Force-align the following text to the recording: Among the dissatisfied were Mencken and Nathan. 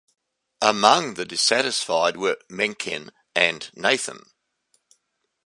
Among 0.63 1.13
the 1.13 1.25
dissatisfied 1.25 2.17
were 2.17 2.39
Mencken 2.49 3.11
and 3.35 3.69
Nathan. 3.75 4.31